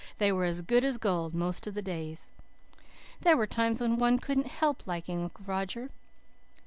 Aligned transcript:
"They 0.17 0.31
were 0.31 0.45
as 0.45 0.63
good 0.63 0.83
as 0.83 0.97
gold 0.97 1.35
most 1.35 1.67
of 1.67 1.75
the 1.75 1.81
days." 1.83 2.31
There 3.21 3.37
were 3.37 3.45
times 3.45 3.81
when 3.81 3.99
one 3.99 4.17
couldn't 4.17 4.47
help 4.47 4.87
liking 4.87 5.21
Uncle 5.21 5.45
Roger. 5.45 5.91